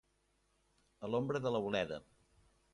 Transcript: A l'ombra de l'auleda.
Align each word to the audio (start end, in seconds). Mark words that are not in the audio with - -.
A 1.07 1.11
l'ombra 1.13 1.43
de 1.45 1.53
l'auleda. 1.57 2.03